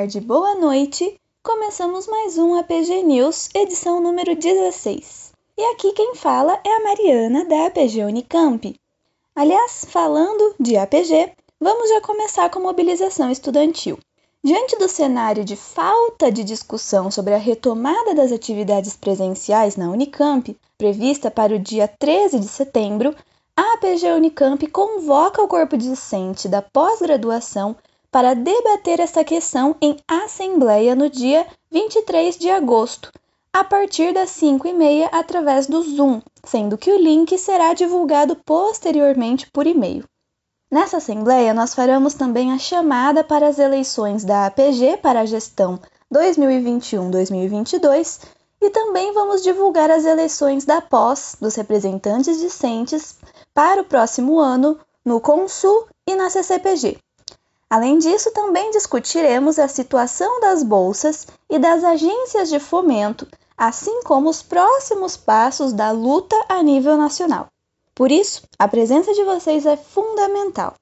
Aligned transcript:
tarde, 0.00 0.18
boa 0.18 0.54
noite. 0.54 1.20
Começamos 1.42 2.06
mais 2.06 2.38
um 2.38 2.54
APG 2.54 3.02
News, 3.02 3.50
edição 3.54 4.00
número 4.00 4.34
16. 4.34 5.34
E 5.58 5.62
aqui 5.72 5.92
quem 5.92 6.14
fala 6.14 6.58
é 6.64 6.74
a 6.74 6.84
Mariana 6.84 7.44
da 7.44 7.66
APG 7.66 8.04
Unicamp. 8.04 8.74
Aliás, 9.36 9.84
falando 9.86 10.54
de 10.58 10.74
APG, 10.74 11.32
vamos 11.60 11.90
já 11.90 12.00
começar 12.00 12.48
com 12.48 12.60
a 12.60 12.62
mobilização 12.62 13.30
estudantil. 13.30 13.98
Diante 14.42 14.74
do 14.78 14.88
cenário 14.88 15.44
de 15.44 15.54
falta 15.54 16.32
de 16.32 16.44
discussão 16.44 17.10
sobre 17.10 17.34
a 17.34 17.38
retomada 17.38 18.14
das 18.14 18.32
atividades 18.32 18.96
presenciais 18.96 19.76
na 19.76 19.90
Unicamp, 19.90 20.56
prevista 20.78 21.30
para 21.30 21.54
o 21.54 21.58
dia 21.58 21.86
13 21.86 22.38
de 22.38 22.48
setembro, 22.48 23.14
a 23.54 23.74
APG 23.74 24.12
Unicamp 24.12 24.66
convoca 24.68 25.42
o 25.42 25.48
corpo 25.48 25.76
discente 25.76 26.48
da 26.48 26.62
pós-graduação 26.62 27.76
para 28.10 28.34
debater 28.34 29.00
essa 29.00 29.22
questão 29.22 29.76
em 29.80 29.96
assembleia 30.08 30.94
no 30.94 31.08
dia 31.08 31.46
23 31.70 32.36
de 32.36 32.50
agosto, 32.50 33.12
a 33.52 33.64
partir 33.64 34.12
das 34.12 34.30
5h30 34.30 35.08
através 35.12 35.66
do 35.66 35.82
Zoom, 35.82 36.20
sendo 36.44 36.78
que 36.78 36.92
o 36.92 36.98
link 36.98 37.36
será 37.38 37.72
divulgado 37.72 38.36
posteriormente 38.36 39.50
por 39.50 39.66
e-mail. 39.66 40.04
Nessa 40.70 40.98
assembleia, 40.98 41.52
nós 41.52 41.74
faremos 41.74 42.14
também 42.14 42.52
a 42.52 42.58
chamada 42.58 43.24
para 43.24 43.48
as 43.48 43.58
eleições 43.58 44.24
da 44.24 44.46
APG 44.46 44.98
para 44.98 45.20
a 45.20 45.26
gestão 45.26 45.80
2021-2022 46.12 48.20
e 48.60 48.70
também 48.70 49.12
vamos 49.12 49.42
divulgar 49.42 49.90
as 49.90 50.04
eleições 50.04 50.64
da 50.64 50.80
pós 50.80 51.36
dos 51.40 51.56
representantes 51.56 52.38
discentes 52.38 53.16
para 53.54 53.80
o 53.80 53.84
próximo 53.84 54.38
ano 54.38 54.78
no 55.04 55.20
Consul 55.20 55.88
e 56.06 56.14
na 56.14 56.30
CCPG. 56.30 56.98
Além 57.70 57.98
disso, 57.98 58.32
também 58.32 58.72
discutiremos 58.72 59.56
a 59.56 59.68
situação 59.68 60.40
das 60.40 60.64
bolsas 60.64 61.28
e 61.48 61.56
das 61.56 61.84
agências 61.84 62.48
de 62.48 62.58
fomento, 62.58 63.28
assim 63.56 64.02
como 64.02 64.28
os 64.28 64.42
próximos 64.42 65.16
passos 65.16 65.72
da 65.72 65.92
luta 65.92 66.34
a 66.48 66.60
nível 66.64 66.96
nacional. 66.96 67.46
Por 67.94 68.10
isso, 68.10 68.42
a 68.58 68.66
presença 68.66 69.14
de 69.14 69.22
vocês 69.22 69.66
é 69.66 69.76
fundamental. 69.76 70.74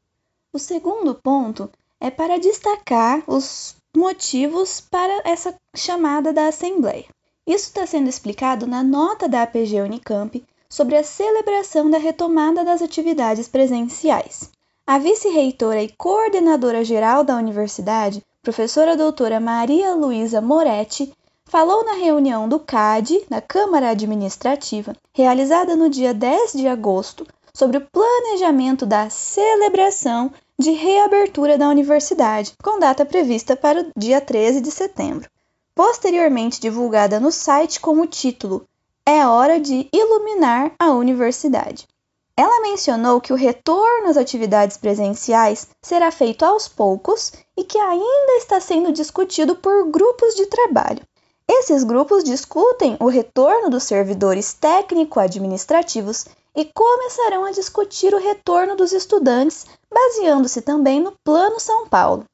O 0.50 0.58
segundo 0.58 1.14
ponto 1.14 1.70
é 2.00 2.10
para 2.10 2.38
destacar 2.38 3.22
os 3.26 3.76
motivos 3.94 4.80
para 4.80 5.20
essa 5.24 5.54
chamada 5.74 6.32
da 6.32 6.48
Assembleia. 6.48 7.04
Isso 7.46 7.66
está 7.66 7.86
sendo 7.86 8.08
explicado 8.08 8.66
na 8.66 8.82
nota 8.82 9.28
da 9.28 9.42
APG 9.42 9.82
Unicamp 9.82 10.42
sobre 10.70 10.96
a 10.96 11.04
celebração 11.04 11.90
da 11.90 11.98
retomada 11.98 12.64
das 12.64 12.80
atividades 12.80 13.46
presenciais. 13.46 14.50
A 14.90 14.96
vice-reitora 14.96 15.82
e 15.82 15.92
coordenadora 15.98 16.82
geral 16.82 17.22
da 17.22 17.36
universidade, 17.36 18.24
professora 18.42 18.96
doutora 18.96 19.38
Maria 19.38 19.94
Luísa 19.94 20.40
Moretti, 20.40 21.12
falou 21.44 21.84
na 21.84 21.92
reunião 21.92 22.48
do 22.48 22.58
CAD, 22.58 23.22
da 23.28 23.38
Câmara 23.38 23.90
Administrativa, 23.90 24.96
realizada 25.12 25.76
no 25.76 25.90
dia 25.90 26.14
10 26.14 26.54
de 26.54 26.66
agosto, 26.66 27.26
sobre 27.52 27.76
o 27.76 27.86
planejamento 27.92 28.86
da 28.86 29.10
celebração 29.10 30.32
de 30.58 30.70
reabertura 30.70 31.58
da 31.58 31.68
universidade, 31.68 32.54
com 32.62 32.80
data 32.80 33.04
prevista 33.04 33.54
para 33.54 33.82
o 33.82 33.86
dia 33.94 34.22
13 34.22 34.62
de 34.62 34.70
setembro. 34.70 35.28
Posteriormente 35.74 36.62
divulgada 36.62 37.20
no 37.20 37.30
site 37.30 37.78
com 37.78 38.00
o 38.00 38.06
título 38.06 38.64
É 39.04 39.26
hora 39.26 39.60
de 39.60 39.86
iluminar 39.92 40.72
a 40.78 40.92
universidade. 40.92 41.86
Ela 42.38 42.60
mencionou 42.62 43.20
que 43.20 43.32
o 43.32 43.36
retorno 43.36 44.08
às 44.08 44.16
atividades 44.16 44.76
presenciais 44.76 45.66
será 45.82 46.08
feito 46.12 46.44
aos 46.44 46.68
poucos 46.68 47.32
e 47.56 47.64
que 47.64 47.76
ainda 47.76 48.36
está 48.36 48.60
sendo 48.60 48.92
discutido 48.92 49.56
por 49.56 49.90
grupos 49.90 50.36
de 50.36 50.46
trabalho. 50.46 51.02
Esses 51.48 51.82
grupos 51.82 52.22
discutem 52.22 52.96
o 53.00 53.08
retorno 53.08 53.68
dos 53.68 53.82
servidores 53.82 54.52
técnico-administrativos 54.52 56.26
e 56.54 56.64
começarão 56.64 57.44
a 57.44 57.50
discutir 57.50 58.14
o 58.14 58.20
retorno 58.20 58.76
dos 58.76 58.92
estudantes, 58.92 59.66
baseando-se 59.92 60.62
também 60.62 61.00
no 61.00 61.10
Plano 61.24 61.58
São 61.58 61.88
Paulo. 61.88 62.24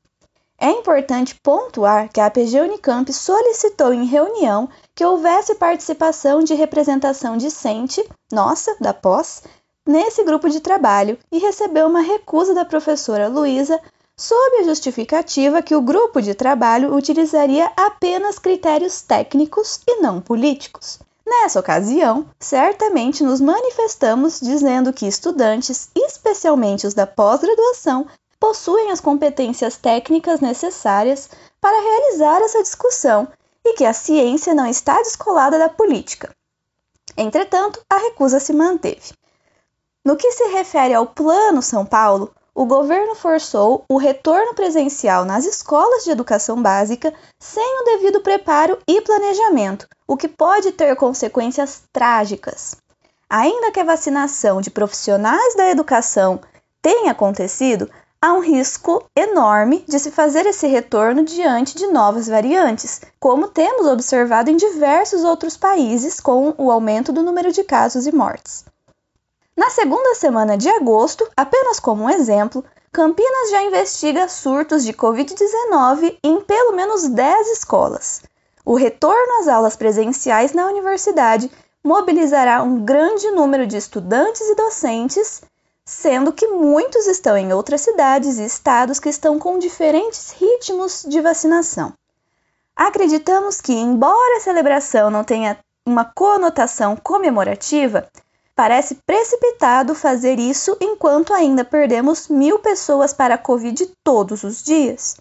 É 0.58 0.68
importante 0.68 1.34
pontuar 1.42 2.12
que 2.12 2.20
a 2.20 2.26
APG 2.26 2.60
Unicamp 2.60 3.10
solicitou 3.10 3.90
em 3.90 4.04
reunião 4.04 4.68
que 4.94 5.04
houvesse 5.04 5.54
participação 5.54 6.44
de 6.44 6.52
representação 6.52 7.38
discente, 7.38 8.06
nossa, 8.30 8.76
da 8.78 8.92
pós, 8.92 9.42
nesse 9.86 10.24
grupo 10.24 10.48
de 10.48 10.60
trabalho 10.60 11.18
e 11.30 11.38
recebeu 11.38 11.86
uma 11.86 12.00
recusa 12.00 12.54
da 12.54 12.64
professora 12.64 13.28
Luísa 13.28 13.80
sob 14.16 14.58
a 14.58 14.64
justificativa 14.64 15.62
que 15.62 15.74
o 15.74 15.82
grupo 15.82 16.22
de 16.22 16.34
trabalho 16.34 16.94
utilizaria 16.94 17.70
apenas 17.76 18.38
critérios 18.38 19.02
técnicos 19.02 19.80
e 19.86 20.00
não 20.00 20.20
políticos. 20.20 21.00
Nessa 21.26 21.58
ocasião, 21.58 22.26
certamente 22.38 23.24
nos 23.24 23.40
manifestamos 23.40 24.38
dizendo 24.40 24.92
que 24.92 25.06
estudantes, 25.06 25.90
especialmente 25.94 26.86
os 26.86 26.94
da 26.94 27.06
pós-graduação, 27.06 28.06
possuem 28.38 28.90
as 28.90 29.00
competências 29.00 29.76
técnicas 29.76 30.40
necessárias 30.40 31.30
para 31.60 31.80
realizar 31.80 32.42
essa 32.42 32.62
discussão 32.62 33.26
e 33.64 33.72
que 33.72 33.84
a 33.84 33.94
ciência 33.94 34.54
não 34.54 34.66
está 34.66 34.98
descolada 34.98 35.58
da 35.58 35.68
política. 35.68 36.30
Entretanto, 37.16 37.80
a 37.88 37.96
recusa 37.96 38.38
se 38.38 38.52
manteve. 38.52 39.14
No 40.04 40.16
que 40.16 40.32
se 40.32 40.44
refere 40.48 40.92
ao 40.92 41.06
Plano 41.06 41.62
São 41.62 41.86
Paulo, 41.86 42.30
o 42.54 42.66
governo 42.66 43.14
forçou 43.14 43.86
o 43.88 43.96
retorno 43.96 44.54
presencial 44.54 45.24
nas 45.24 45.46
escolas 45.46 46.04
de 46.04 46.10
educação 46.10 46.60
básica 46.60 47.12
sem 47.40 47.80
o 47.80 47.84
devido 47.84 48.20
preparo 48.20 48.78
e 48.86 49.00
planejamento, 49.00 49.88
o 50.06 50.14
que 50.14 50.28
pode 50.28 50.72
ter 50.72 50.94
consequências 50.94 51.84
trágicas. 51.90 52.76
Ainda 53.30 53.72
que 53.72 53.80
a 53.80 53.84
vacinação 53.84 54.60
de 54.60 54.70
profissionais 54.70 55.56
da 55.56 55.70
educação 55.70 56.38
tenha 56.82 57.12
acontecido, 57.12 57.90
há 58.20 58.34
um 58.34 58.40
risco 58.40 59.02
enorme 59.16 59.86
de 59.88 59.98
se 59.98 60.10
fazer 60.10 60.44
esse 60.44 60.66
retorno 60.66 61.24
diante 61.24 61.74
de 61.74 61.86
novas 61.86 62.28
variantes, 62.28 63.00
como 63.18 63.48
temos 63.48 63.86
observado 63.86 64.50
em 64.50 64.56
diversos 64.56 65.24
outros 65.24 65.56
países 65.56 66.20
com 66.20 66.54
o 66.58 66.70
aumento 66.70 67.10
do 67.10 67.22
número 67.22 67.50
de 67.50 67.64
casos 67.64 68.06
e 68.06 68.14
mortes. 68.14 68.66
Na 69.56 69.70
segunda 69.70 70.16
semana 70.16 70.58
de 70.58 70.68
agosto, 70.68 71.28
apenas 71.36 71.78
como 71.78 72.04
um 72.04 72.10
exemplo, 72.10 72.64
Campinas 72.90 73.50
já 73.50 73.62
investiga 73.62 74.28
surtos 74.28 74.84
de 74.84 74.92
Covid-19 74.92 76.18
em 76.22 76.40
pelo 76.40 76.72
menos 76.72 77.08
10 77.08 77.48
escolas. 77.52 78.22
O 78.64 78.74
retorno 78.74 79.40
às 79.40 79.48
aulas 79.48 79.76
presenciais 79.76 80.52
na 80.52 80.66
universidade 80.66 81.50
mobilizará 81.84 82.62
um 82.62 82.84
grande 82.84 83.30
número 83.30 83.66
de 83.66 83.76
estudantes 83.76 84.40
e 84.40 84.54
docentes, 84.54 85.42
sendo 85.84 86.32
que 86.32 86.48
muitos 86.48 87.06
estão 87.06 87.36
em 87.36 87.52
outras 87.52 87.82
cidades 87.82 88.38
e 88.38 88.44
estados 88.44 88.98
que 88.98 89.08
estão 89.08 89.38
com 89.38 89.58
diferentes 89.58 90.32
ritmos 90.32 91.04
de 91.06 91.20
vacinação. 91.20 91.92
Acreditamos 92.74 93.60
que, 93.60 93.72
embora 93.72 94.38
a 94.38 94.40
celebração 94.40 95.10
não 95.10 95.22
tenha 95.22 95.58
uma 95.86 96.04
conotação 96.04 96.96
comemorativa, 96.96 98.08
Parece 98.54 98.94
precipitado 99.06 99.94
fazer 99.94 100.38
isso 100.38 100.76
enquanto 100.80 101.34
ainda 101.34 101.64
perdemos 101.64 102.28
mil 102.28 102.58
pessoas 102.60 103.12
para 103.12 103.34
a 103.34 103.38
Covid 103.38 103.92
todos 104.04 104.44
os 104.44 104.62
dias. 104.62 105.16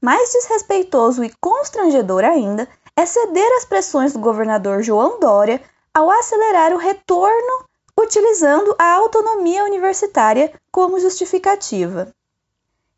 Mais 0.00 0.32
desrespeitoso 0.32 1.24
e 1.24 1.32
constrangedor 1.40 2.24
ainda 2.24 2.68
é 2.94 3.06
ceder 3.06 3.50
às 3.56 3.64
pressões 3.64 4.12
do 4.12 4.18
governador 4.18 4.82
João 4.82 5.18
Dória 5.18 5.62
ao 5.94 6.10
acelerar 6.10 6.72
o 6.72 6.78
retorno 6.78 7.64
utilizando 7.98 8.74
a 8.78 8.92
autonomia 8.94 9.64
universitária 9.64 10.52
como 10.70 11.00
justificativa. 11.00 12.12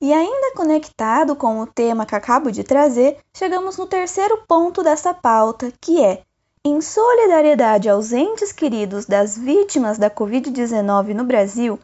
E 0.01 0.13
ainda 0.13 0.55
conectado 0.55 1.37
com 1.37 1.61
o 1.61 1.67
tema 1.67 2.05
que 2.05 2.15
acabo 2.15 2.51
de 2.51 2.65
trazer, 2.65 3.19
chegamos 3.33 3.77
no 3.77 3.87
terceiro 3.87 4.43
ponto 4.49 4.83
dessa 4.83 5.15
pauta, 5.15 5.73
que 5.81 6.03
é 6.03 6.23
em 6.67 6.81
solidariedade 6.81 7.89
aos 7.89 8.13
entes 8.13 8.51
queridos 8.51 9.07
das 9.07 9.39
vítimas 9.39 9.99
da 9.99 10.11
Covid-19 10.11 11.15
no 11.15 11.23
Brasil, 11.23 11.79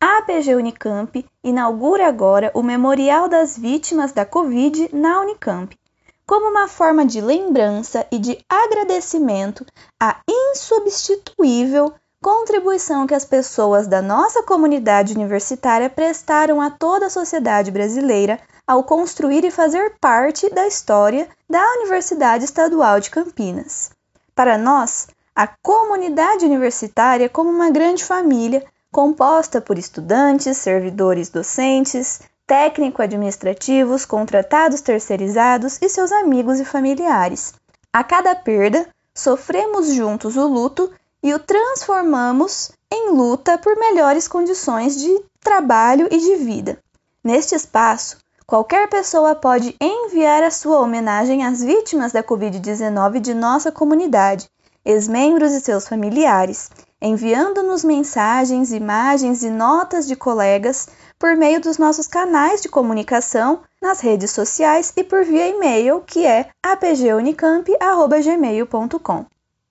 a 0.00 0.18
APG 0.18 0.56
Unicamp 0.56 1.24
inaugura 1.44 2.08
agora 2.08 2.50
o 2.52 2.60
Memorial 2.60 3.28
das 3.28 3.56
Vítimas 3.56 4.10
da 4.10 4.26
Covid 4.26 4.90
na 4.92 5.20
Unicamp, 5.20 5.78
como 6.26 6.50
uma 6.50 6.66
forma 6.66 7.06
de 7.06 7.20
lembrança 7.20 8.04
e 8.10 8.18
de 8.18 8.36
agradecimento 8.48 9.64
à 10.00 10.16
insubstituível 10.28 11.94
contribuição 12.20 13.06
que 13.06 13.14
as 13.14 13.24
pessoas 13.24 13.86
da 13.86 14.02
nossa 14.02 14.42
comunidade 14.42 15.14
universitária 15.14 15.88
prestaram 15.88 16.60
a 16.60 16.72
toda 16.72 17.06
a 17.06 17.10
sociedade 17.10 17.70
brasileira 17.70 18.40
ao 18.66 18.82
construir 18.82 19.44
e 19.44 19.50
fazer 19.52 19.94
parte 20.00 20.50
da 20.50 20.66
história 20.66 21.28
da 21.48 21.64
Universidade 21.74 22.44
Estadual 22.44 22.98
de 22.98 23.10
Campinas. 23.10 23.93
Para 24.34 24.58
nós, 24.58 25.08
a 25.34 25.46
comunidade 25.46 26.44
universitária 26.44 27.26
é 27.26 27.28
como 27.28 27.50
uma 27.50 27.70
grande 27.70 28.04
família 28.04 28.64
composta 28.90 29.60
por 29.60 29.78
estudantes, 29.78 30.56
servidores 30.56 31.28
docentes, 31.28 32.20
técnico-administrativos, 32.46 34.04
contratados 34.04 34.80
terceirizados 34.80 35.78
e 35.80 35.88
seus 35.88 36.12
amigos 36.12 36.60
e 36.60 36.64
familiares. 36.64 37.54
A 37.92 38.04
cada 38.04 38.34
perda, 38.34 38.88
sofremos 39.14 39.92
juntos 39.92 40.36
o 40.36 40.46
luto 40.46 40.92
e 41.22 41.32
o 41.32 41.38
transformamos 41.38 42.72
em 42.90 43.10
luta 43.10 43.56
por 43.58 43.76
melhores 43.76 44.28
condições 44.28 44.96
de 45.00 45.24
trabalho 45.40 46.08
e 46.10 46.18
de 46.18 46.36
vida. 46.36 46.78
Neste 47.22 47.54
espaço, 47.54 48.18
qualquer 48.46 48.88
pessoa 48.88 49.34
pode 49.34 49.74
enviar 49.80 50.42
a 50.42 50.50
sua 50.50 50.80
homenagem 50.80 51.44
às 51.44 51.62
vítimas 51.62 52.12
da 52.12 52.22
Covid-19 52.22 53.20
de 53.20 53.34
nossa 53.34 53.72
comunidade, 53.72 54.48
ex-membros 54.84 55.52
e 55.52 55.60
seus 55.60 55.88
familiares, 55.88 56.70
enviando-nos 57.00 57.82
mensagens, 57.84 58.72
imagens 58.72 59.42
e 59.42 59.50
notas 59.50 60.06
de 60.06 60.14
colegas 60.16 60.88
por 61.18 61.36
meio 61.36 61.60
dos 61.60 61.76
nossos 61.78 62.06
canais 62.06 62.62
de 62.62 62.68
comunicação 62.68 63.62
nas 63.80 64.00
redes 64.00 64.30
sociais 64.30 64.92
e 64.96 65.04
por 65.04 65.24
via 65.24 65.48
e-mail, 65.48 66.00
que 66.00 66.26
é 66.26 66.50
apgunicamp.gmail.com. 66.62 69.26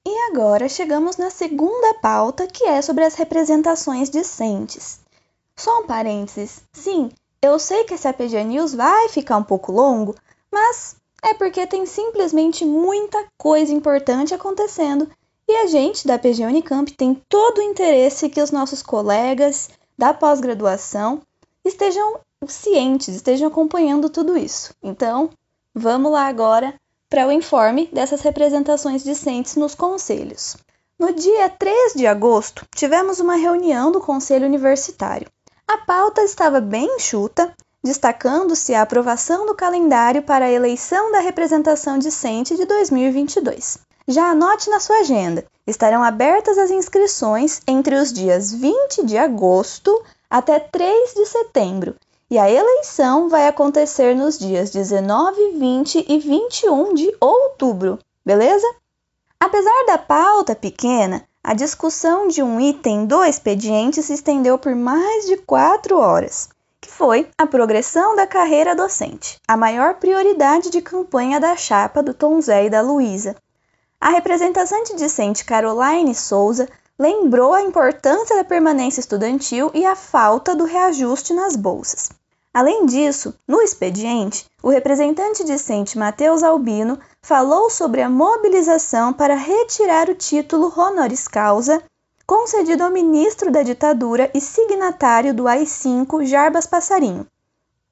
E 0.06 0.32
agora 0.32 0.68
chegamos 0.68 1.16
na 1.18 1.30
segunda 1.30 1.94
pauta, 2.02 2.46
que 2.46 2.66
é 2.66 2.82
sobre 2.82 3.06
as 3.06 3.16
representações 3.16 4.10
discentes. 4.10 5.00
Só 5.56 5.80
um 5.80 5.88
parênteses. 5.88 6.62
Sim, 6.74 7.10
eu 7.44 7.60
sei 7.60 7.84
que 7.84 7.94
esse 7.94 8.08
APG 8.08 8.42
News 8.46 8.74
vai 8.74 9.10
ficar 9.10 9.36
um 9.36 9.44
pouco 9.44 9.70
longo, 9.70 10.16
mas 10.50 10.96
é 11.22 11.34
porque 11.34 11.68
tem 11.68 11.86
simplesmente 11.86 12.64
muita 12.64 13.26
coisa 13.38 13.74
importante 13.74 14.34
acontecendo 14.34 15.10
e 15.46 15.54
a 15.58 15.68
gente 15.68 16.08
da 16.08 16.18
PG 16.18 16.46
Unicamp 16.46 16.90
tem 16.94 17.22
todo 17.28 17.58
o 17.58 17.62
interesse 17.62 18.30
que 18.30 18.42
os 18.42 18.50
nossos 18.50 18.82
colegas 18.82 19.70
da 19.98 20.14
pós-graduação 20.14 21.22
estejam 21.66 22.22
cientes, 22.48 23.10
estejam 23.10 23.50
acompanhando 23.50 24.10
tudo 24.10 24.38
isso. 24.38 24.74
Então, 24.82 25.30
vamos 25.76 26.14
lá 26.14 26.28
agora 26.28 26.74
para 27.10 27.28
o 27.28 27.32
informe 27.32 27.90
dessas 27.92 28.22
representações 28.22 29.04
discentes 29.04 29.58
nos 29.58 29.76
conselhos. 29.76 30.56
No 30.98 31.12
dia 31.12 31.50
3 31.50 31.94
de 31.94 32.08
agosto, 32.08 32.66
tivemos 32.74 33.20
uma 33.20 33.36
reunião 33.36 33.92
do 33.92 34.00
Conselho 34.00 34.46
Universitário. 34.46 35.28
A 35.68 35.78
pauta 35.78 36.22
estava 36.22 36.60
bem 36.60 36.86
enxuta, 36.96 37.54
destacando-se 37.84 38.74
a 38.74 38.82
aprovação 38.82 39.46
do 39.46 39.56
calendário 39.56 40.22
para 40.22 40.46
a 40.46 40.52
eleição 40.52 41.12
da 41.12 41.20
representação 41.20 41.98
discente 41.98 42.56
de 42.56 42.66
2022. 42.66 43.80
Já 44.08 44.32
anote 44.32 44.70
na 44.70 44.80
sua 44.80 45.00
agenda, 45.00 45.46
estarão 45.66 46.04
abertas 46.04 46.58
as 46.58 46.70
inscrições 46.70 47.62
entre 47.66 47.96
os 47.96 48.12
dias 48.12 48.52
20 48.52 49.06
de 49.06 49.18
agosto 49.18 50.04
até 50.30 50.60
3 50.60 51.14
de 51.14 51.26
setembro, 51.26 51.96
e 52.30 52.38
a 52.38 52.50
eleição 52.50 53.30
vai 53.30 53.48
acontecer 53.48 54.16
nos 54.16 54.38
dias 54.38 54.72
19, 54.72 55.52
20 55.52 56.06
e 56.10 56.20
21 56.20 56.94
de 56.94 57.16
outubro, 57.20 58.00
beleza? 58.26 58.68
Apesar 59.40 59.86
da 59.86 59.98
pauta 59.98 60.56
pequena, 60.56 61.24
a 61.44 61.54
discussão 61.54 62.30
de 62.30 62.42
um 62.42 62.58
item 62.58 63.06
do 63.06 63.22
expediente 63.22 64.02
se 64.02 64.14
estendeu 64.14 64.58
por 64.58 64.74
mais 64.74 65.26
de 65.26 65.36
quatro 65.36 65.98
horas, 65.98 66.48
que 66.80 66.90
foi 66.90 67.28
a 67.38 67.46
progressão 67.46 68.16
da 68.16 68.26
carreira 68.26 68.74
docente, 68.74 69.42
a 69.46 69.58
maior 69.58 69.96
prioridade 69.96 70.70
de 70.70 70.82
campanha 70.82 71.42
da 71.42 71.58
chapa 71.58 72.02
do 72.02 72.14
Tom 72.14 72.40
Zé 72.40 72.66
e 72.66 72.70
da 72.70 72.80
Luísa. 72.80 73.36
A 74.00 74.10
representante 74.10 74.96
discente 74.96 75.44
Caroline 75.44 76.16
Souza 76.16 76.70
lembrou 76.98 77.54
a 77.54 77.62
importância 77.62 78.38
da 78.38 78.46
permanência 78.46 79.02
estudantil 79.02 79.70
e 79.74 79.86
a 79.86 79.98
falta 79.98 80.56
do 80.56 80.64
reajuste 80.64 81.34
nas 81.34 81.58
bolsas. 81.58 82.10
Além 82.54 82.86
disso, 82.86 83.34
no 83.48 83.62
expediente, 83.62 84.46
o 84.62 84.70
representante 84.70 85.44
discente 85.44 85.98
Matheus 85.98 86.44
Albino 86.44 87.00
falou 87.20 87.68
sobre 87.68 88.02
a 88.02 88.10
mobilização 88.10 89.12
para 89.12 89.34
retirar 89.34 90.08
o 90.08 90.14
título 90.14 90.72
honoris 90.78 91.28
causa 91.28 91.82
concedido 92.28 92.84
ao 92.84 92.92
ministro 92.92 93.52
da 93.52 93.64
ditadura 93.64 94.30
e 94.36 94.40
signatário 94.40 95.34
do 95.34 95.48
AI-5, 95.48 96.26
Jarbas 96.26 96.68
Passarinho. 96.68 97.28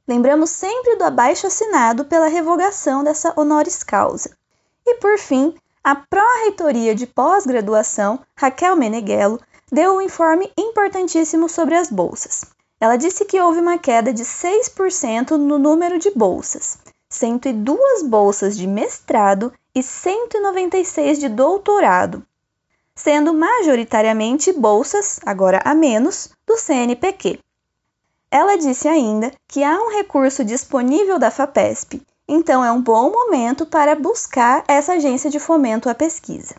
Lembramos 0.08 0.52
sempre 0.52 0.96
do 0.96 1.04
abaixo 1.04 1.48
assinado 1.48 2.06
pela 2.06 2.28
revogação 2.28 3.04
dessa 3.04 3.34
honoris 3.36 3.84
causa. 3.84 4.38
E 4.86 4.96
por 4.96 5.18
fim, 5.18 5.56
a 5.84 5.96
pró-reitoria 5.96 6.94
de 6.94 7.08
pós-graduação, 7.08 8.20
Raquel 8.36 8.76
Meneghello, 8.76 9.40
deu 9.72 9.96
um 9.96 10.02
informe 10.02 10.52
importantíssimo 10.58 11.50
sobre 11.50 11.76
as 11.76 11.90
bolsas. 11.90 12.46
Ela 12.82 12.96
disse 12.96 13.24
que 13.26 13.40
houve 13.40 13.60
uma 13.60 13.78
queda 13.78 14.12
de 14.12 14.24
6% 14.24 15.38
no 15.38 15.60
número 15.60 16.00
de 16.00 16.10
bolsas, 16.10 16.80
102 17.08 18.02
bolsas 18.02 18.58
de 18.58 18.66
mestrado 18.66 19.54
e 19.76 19.84
196 19.84 21.20
de 21.20 21.30
doutorado, 21.30 22.26
sendo 22.96 23.36
majoritariamente 23.36 24.52
bolsas, 24.52 25.20
agora 25.24 25.62
a 25.64 25.76
menos, 25.76 26.30
do 26.44 26.58
CNPq. 26.58 27.40
Ela 28.32 28.58
disse 28.58 28.88
ainda 28.88 29.32
que 29.48 29.64
há 29.64 29.80
um 29.80 29.92
recurso 29.92 30.44
disponível 30.44 31.20
da 31.20 31.30
FAPESP, 31.30 32.02
então 32.28 32.66
é 32.66 32.72
um 32.72 32.82
bom 32.82 33.12
momento 33.12 33.64
para 33.64 33.94
buscar 33.94 34.64
essa 34.68 34.94
agência 34.94 35.30
de 35.30 35.40
fomento 35.40 35.88
à 35.88 35.94
pesquisa. 35.94 36.56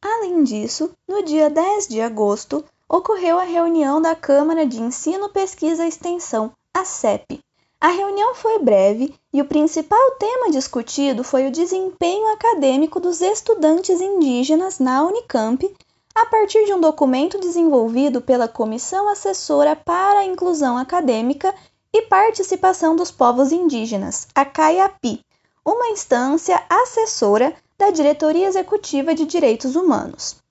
Além 0.00 0.44
disso, 0.44 0.94
no 1.08 1.24
dia 1.24 1.50
10 1.50 1.88
de 1.88 2.00
agosto, 2.00 2.64
ocorreu 2.92 3.38
a 3.38 3.44
reunião 3.44 4.02
da 4.02 4.14
Câmara 4.14 4.66
de 4.66 4.78
Ensino, 4.78 5.30
Pesquisa 5.30 5.86
e 5.86 5.88
Extensão, 5.88 6.52
a 6.74 6.84
CEP, 6.84 7.40
a 7.80 7.88
reunião 7.88 8.34
foi 8.34 8.58
breve 8.58 9.14
e 9.32 9.40
o 9.40 9.46
principal 9.46 10.10
tema 10.18 10.50
discutido 10.50 11.24
foi 11.24 11.46
o 11.46 11.50
desempenho 11.50 12.28
acadêmico 12.28 13.00
dos 13.00 13.22
estudantes 13.22 13.98
indígenas 13.98 14.78
na 14.78 15.02
Unicamp 15.04 15.74
a 16.14 16.26
partir 16.26 16.66
de 16.66 16.74
um 16.74 16.80
documento 16.80 17.40
desenvolvido 17.40 18.20
pela 18.20 18.46
Comissão 18.46 19.08
Assessora 19.08 19.74
para 19.74 20.20
a 20.20 20.24
Inclusão 20.26 20.76
Acadêmica 20.76 21.54
e 21.94 22.02
Participação 22.02 22.94
dos 22.94 23.10
Povos 23.10 23.52
Indígenas, 23.52 24.28
a 24.34 24.44
CAIAPI, 24.44 25.24
uma 25.64 25.88
instância 25.88 26.62
assessora 26.68 27.54
da 27.78 27.88
Diretoria 27.88 28.48
Executiva 28.48 29.14
de 29.14 29.24
Direitos 29.24 29.76
Humanos. 29.76 30.41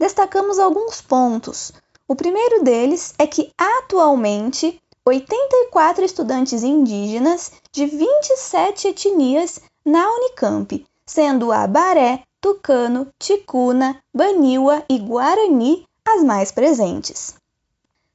Destacamos 0.00 0.58
alguns 0.58 1.02
pontos. 1.02 1.72
O 2.08 2.16
primeiro 2.16 2.64
deles 2.64 3.12
é 3.18 3.26
que, 3.26 3.52
atualmente, 3.58 4.80
84 5.04 6.02
estudantes 6.02 6.62
indígenas 6.62 7.52
de 7.70 7.84
27 7.84 8.88
etnias 8.88 9.60
na 9.84 10.10
Unicamp, 10.10 10.86
sendo 11.04 11.52
a 11.52 11.66
Baré, 11.66 12.22
Tucano, 12.40 13.08
Ticuna, 13.18 14.02
Baniwa 14.10 14.82
e 14.88 14.98
Guarani 14.98 15.86
as 16.02 16.24
mais 16.24 16.50
presentes. 16.50 17.34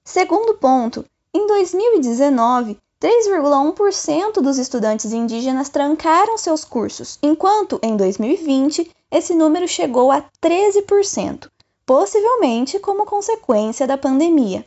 Segundo 0.03 0.55
ponto, 0.55 1.05
em 1.31 1.45
2019, 1.45 2.79
3,1% 2.99 4.41
dos 4.41 4.57
estudantes 4.57 5.13
indígenas 5.13 5.69
trancaram 5.69 6.35
seus 6.35 6.65
cursos, 6.65 7.19
enquanto 7.21 7.79
em 7.83 7.95
2020 7.95 8.91
esse 9.11 9.35
número 9.35 9.67
chegou 9.67 10.11
a 10.11 10.25
13%, 10.41 11.47
possivelmente 11.85 12.79
como 12.79 13.05
consequência 13.05 13.85
da 13.85 13.97
pandemia. 13.97 14.65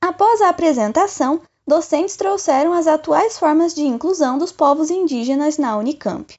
Após 0.00 0.40
a 0.40 0.48
apresentação, 0.48 1.40
docentes 1.66 2.16
trouxeram 2.16 2.72
as 2.72 2.86
atuais 2.86 3.38
formas 3.38 3.74
de 3.74 3.82
inclusão 3.82 4.38
dos 4.38 4.50
povos 4.50 4.90
indígenas 4.90 5.58
na 5.58 5.76
Unicamp. 5.76 6.34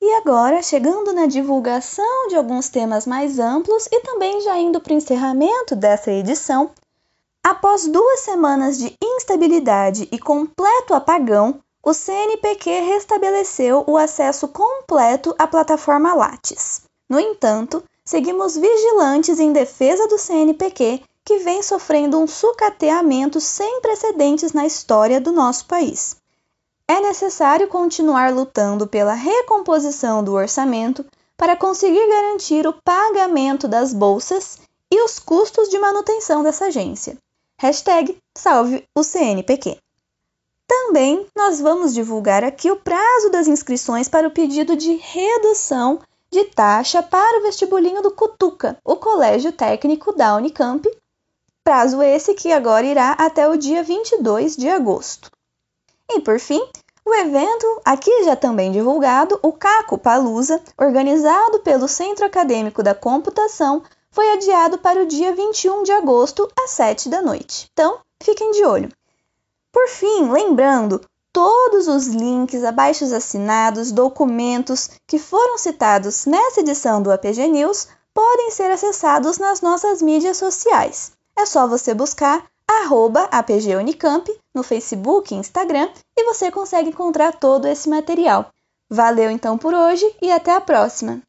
E 0.00 0.14
agora, 0.16 0.62
chegando 0.62 1.12
na 1.12 1.26
divulgação 1.26 2.28
de 2.28 2.36
alguns 2.36 2.68
temas 2.68 3.06
mais 3.06 3.38
amplos 3.38 3.88
e 3.90 4.00
também 4.00 4.40
já 4.42 4.58
indo 4.58 4.80
para 4.80 4.92
o 4.92 4.96
encerramento 4.96 5.74
dessa 5.74 6.12
edição, 6.12 6.70
após 7.42 7.86
duas 7.88 8.20
semanas 8.20 8.78
de 8.78 8.94
instabilidade 9.02 10.08
e 10.12 10.18
completo 10.18 10.94
apagão, 10.94 11.60
o 11.82 11.92
CNPq 11.92 12.80
restabeleceu 12.80 13.84
o 13.86 13.96
acesso 13.96 14.48
completo 14.48 15.34
à 15.38 15.46
plataforma 15.46 16.14
Lattes. 16.14 16.82
No 17.08 17.18
entanto, 17.18 17.82
seguimos 18.04 18.56
vigilantes 18.56 19.40
em 19.40 19.52
defesa 19.52 20.06
do 20.08 20.18
CNPq 20.18 21.02
que 21.24 21.38
vem 21.38 21.62
sofrendo 21.62 22.18
um 22.18 22.26
sucateamento 22.26 23.40
sem 23.40 23.80
precedentes 23.80 24.52
na 24.52 24.66
história 24.66 25.20
do 25.20 25.32
nosso 25.32 25.64
país. 25.66 26.16
É 26.86 27.00
necessário 27.00 27.66
continuar 27.66 28.32
lutando 28.32 28.86
pela 28.86 29.14
recomposição 29.14 30.22
do 30.22 30.34
orçamento 30.34 31.04
para 31.36 31.56
conseguir 31.56 32.06
garantir 32.06 32.66
o 32.66 32.74
pagamento 32.84 33.66
das 33.66 33.94
bolsas 33.94 34.58
e 34.92 35.02
os 35.02 35.18
custos 35.18 35.70
de 35.70 35.78
manutenção 35.78 36.42
dessa 36.42 36.66
agência. 36.66 37.16
Hashtag 37.58 38.18
salve 38.36 38.86
o 38.94 39.02
CNPq. 39.02 39.78
Também 40.66 41.26
nós 41.34 41.60
vamos 41.60 41.94
divulgar 41.94 42.44
aqui 42.44 42.70
o 42.70 42.76
prazo 42.76 43.30
das 43.30 43.48
inscrições 43.48 44.08
para 44.08 44.28
o 44.28 44.30
pedido 44.30 44.76
de 44.76 44.94
redução 44.94 46.00
de 46.34 46.44
taxa 46.46 47.00
para 47.00 47.38
o 47.38 47.42
vestibulinho 47.42 48.02
do 48.02 48.10
Cutuca, 48.10 48.76
o 48.84 48.96
Colégio 48.96 49.52
Técnico 49.52 50.12
da 50.12 50.34
Unicamp, 50.34 50.84
prazo 51.62 52.02
esse 52.02 52.34
que 52.34 52.50
agora 52.50 52.84
irá 52.84 53.12
até 53.12 53.48
o 53.48 53.56
dia 53.56 53.84
22 53.84 54.56
de 54.56 54.68
agosto. 54.68 55.30
E 56.10 56.18
por 56.18 56.40
fim, 56.40 56.60
o 57.04 57.14
evento, 57.14 57.80
aqui 57.84 58.24
já 58.24 58.34
também 58.34 58.72
divulgado, 58.72 59.38
o 59.44 59.52
Caco 59.52 59.96
Palusa, 59.96 60.60
organizado 60.76 61.60
pelo 61.60 61.86
Centro 61.86 62.26
Acadêmico 62.26 62.82
da 62.82 62.96
Computação, 62.96 63.84
foi 64.10 64.32
adiado 64.32 64.76
para 64.78 65.04
o 65.04 65.06
dia 65.06 65.32
21 65.36 65.84
de 65.84 65.92
agosto, 65.92 66.50
às 66.58 66.70
7 66.70 67.08
da 67.08 67.22
noite. 67.22 67.68
Então, 67.72 68.00
fiquem 68.20 68.50
de 68.50 68.64
olho. 68.64 68.88
Por 69.72 69.86
fim, 69.86 70.32
lembrando, 70.32 71.00
todos 71.34 71.88
os 71.88 72.06
links 72.06 72.62
abaixo 72.62 73.04
assinados, 73.12 73.90
documentos 73.90 74.88
que 75.04 75.18
foram 75.18 75.58
citados 75.58 76.26
nessa 76.26 76.60
edição 76.60 77.02
do 77.02 77.10
APG 77.10 77.48
News 77.48 77.88
podem 78.14 78.52
ser 78.52 78.70
acessados 78.70 79.36
nas 79.36 79.60
nossas 79.60 80.00
mídias 80.00 80.36
sociais. 80.36 81.10
É 81.36 81.44
só 81.44 81.66
você 81.66 81.92
buscar 81.92 82.46
arroba 82.70 83.28
no 84.54 84.62
Facebook 84.62 85.34
e 85.34 85.36
Instagram 85.36 85.88
e 86.16 86.24
você 86.24 86.52
consegue 86.52 86.90
encontrar 86.90 87.32
todo 87.32 87.66
esse 87.66 87.88
material. 87.88 88.48
Valeu 88.88 89.28
então 89.28 89.58
por 89.58 89.74
hoje 89.74 90.06
e 90.22 90.30
até 90.30 90.54
a 90.54 90.60
próxima! 90.60 91.20